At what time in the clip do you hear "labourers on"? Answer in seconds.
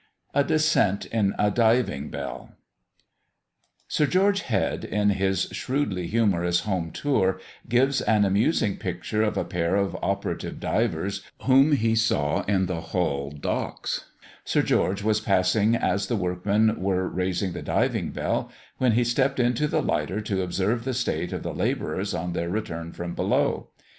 21.53-22.33